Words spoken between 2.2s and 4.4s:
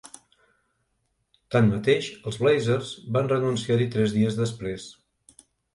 els Blazers van renunciar-hi tres